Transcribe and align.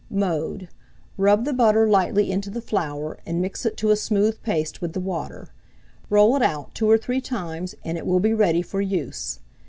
Mode. 0.09 0.67
Rub 1.15 1.45
the 1.45 1.53
butter 1.53 1.87
lightly 1.87 2.31
into 2.31 2.49
the 2.49 2.59
flour, 2.59 3.19
and 3.23 3.39
mix 3.39 3.67
it 3.67 3.77
to 3.77 3.91
a 3.91 3.95
smooth 3.95 4.41
paste 4.41 4.81
with 4.81 4.93
the 4.93 4.99
water; 4.99 5.49
roll 6.09 6.35
it 6.35 6.41
out 6.41 6.73
2 6.73 6.89
or 6.89 6.97
3 6.97 7.21
times, 7.21 7.75
and 7.85 7.99
it 7.99 8.07
will 8.07 8.19
be 8.19 8.33
ready 8.33 8.63
for 8.63 8.81
use. 8.81 9.41